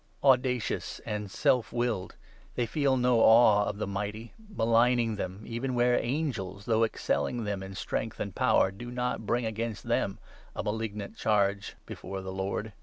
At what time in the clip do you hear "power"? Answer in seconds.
8.33-8.71